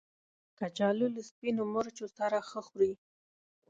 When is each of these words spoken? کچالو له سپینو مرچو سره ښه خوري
کچالو 0.57 1.07
له 1.15 1.21
سپینو 1.29 1.63
مرچو 1.73 2.05
سره 2.17 2.37
ښه 2.49 2.61
خوري 2.67 2.93